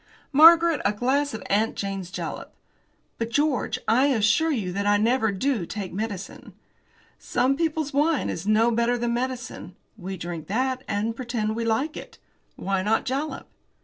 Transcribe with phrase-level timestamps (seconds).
[0.31, 2.55] "Margaret, a glass of 'Aunt Jane's Jalap.'"
[3.19, 6.53] "But, George, I assure you that I never do take medicine."
[7.19, 9.75] "Some people's wine is no better than medicine.
[9.99, 12.17] We drink that, and pretend we like it.
[12.55, 13.45] Why not jalap?"